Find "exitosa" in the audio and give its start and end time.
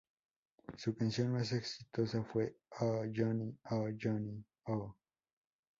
1.53-2.23